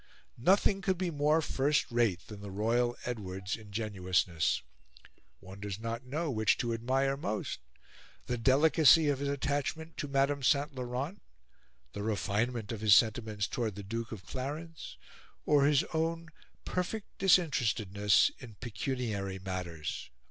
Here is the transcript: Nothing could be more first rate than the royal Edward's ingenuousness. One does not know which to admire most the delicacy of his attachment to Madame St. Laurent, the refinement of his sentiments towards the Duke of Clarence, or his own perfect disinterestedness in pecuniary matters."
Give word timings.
Nothing 0.39 0.81
could 0.81 0.97
be 0.97 1.11
more 1.11 1.43
first 1.43 1.91
rate 1.91 2.25
than 2.25 2.41
the 2.41 2.49
royal 2.49 2.95
Edward's 3.05 3.55
ingenuousness. 3.55 4.63
One 5.39 5.59
does 5.59 5.79
not 5.79 6.07
know 6.07 6.31
which 6.31 6.57
to 6.57 6.73
admire 6.73 7.15
most 7.15 7.59
the 8.25 8.35
delicacy 8.35 9.09
of 9.09 9.19
his 9.19 9.29
attachment 9.29 9.97
to 9.97 10.07
Madame 10.07 10.41
St. 10.41 10.73
Laurent, 10.73 11.21
the 11.93 12.01
refinement 12.01 12.71
of 12.71 12.81
his 12.81 12.95
sentiments 12.95 13.45
towards 13.45 13.75
the 13.75 13.83
Duke 13.83 14.11
of 14.11 14.25
Clarence, 14.25 14.97
or 15.45 15.65
his 15.65 15.83
own 15.93 16.29
perfect 16.65 17.19
disinterestedness 17.19 18.31
in 18.39 18.55
pecuniary 18.55 19.37
matters." 19.37 20.09